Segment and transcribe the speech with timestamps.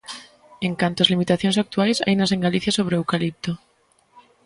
[0.67, 3.51] En canto ás limitacións actuais, hainas en Galicia sobre o eucalipto.